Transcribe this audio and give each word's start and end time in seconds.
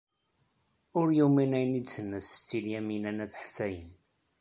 Ur 0.99 1.07
yumin 1.17 1.51
ayen 1.57 1.73
ay 1.77 1.83
d-tenna 1.85 2.19
Setti 2.23 2.59
Lyamina 2.65 3.11
n 3.11 3.23
At 3.23 3.33
Ḥsayen. 3.43 3.91